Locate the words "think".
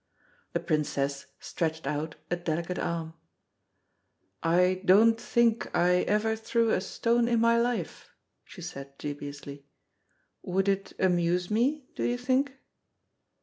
5.21-5.69, 12.17-12.51